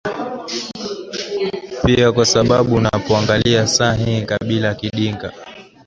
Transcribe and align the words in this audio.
pia 1.85 2.11
kwa 2.11 2.25
sababu 2.25 2.75
unapoangalia 2.75 3.67
saa 3.67 3.93
hii 3.93 4.21
kabila 4.21 4.75
kidinga 4.75 5.33